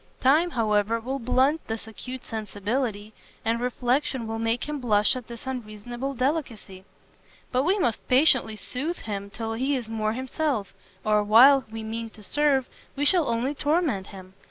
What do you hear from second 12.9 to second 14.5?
we shall only torment him.